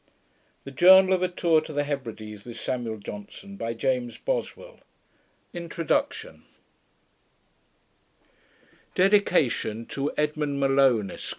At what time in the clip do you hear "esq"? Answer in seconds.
11.11-11.29